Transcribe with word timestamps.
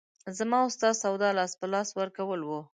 زما 0.37 0.57
او 0.63 0.69
ستا 0.75 0.89
سودا 1.01 1.29
لاس 1.37 1.51
په 1.59 1.65
لاس 1.73 1.89
ورکول 1.99 2.41
وو. 2.43 2.61